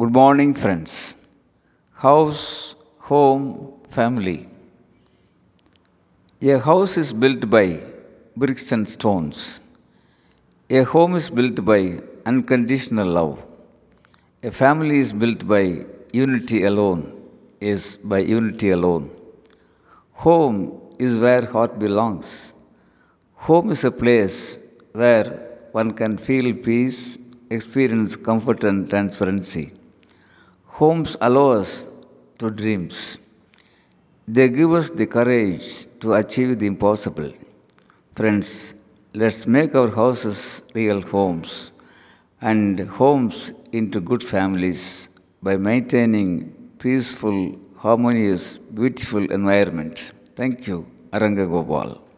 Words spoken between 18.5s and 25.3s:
alone. Home is where heart belongs. Home is a place where